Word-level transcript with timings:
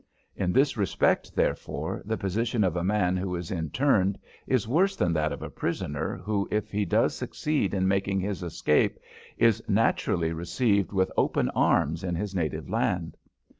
In 0.35 0.51
this 0.51 0.77
respect, 0.77 1.35
therefore, 1.35 2.01
the 2.05 2.17
position 2.17 2.63
of 2.63 2.75
a 2.75 2.83
man 2.83 3.15
who 3.15 3.35
is 3.35 3.51
interned 3.51 4.17
is 4.47 4.67
worse 4.67 4.95
than 4.95 5.13
that 5.13 5.31
of 5.31 5.43
a 5.43 5.49
prisoner 5.51 6.17
who, 6.23 6.47
if 6.49 6.71
he 6.71 6.85
does 6.85 7.15
succeed 7.15 7.71
in 7.75 7.87
making 7.87 8.19
his 8.19 8.41
escape, 8.41 8.97
is 9.37 9.61
naturally 9.67 10.33
received 10.33 10.91
with 10.91 11.11
open 11.17 11.49
arms 11.51 12.03
in 12.03 12.15
his 12.15 12.33
native 12.33 12.67
land. 12.67 13.15